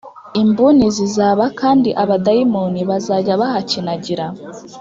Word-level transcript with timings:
imbuni 0.41 0.85
zizaba 0.97 1.45
kandi 1.59 1.89
abadayimoni 2.03 2.79
bazajya 2.89 3.33
bahakinagira 3.41 4.25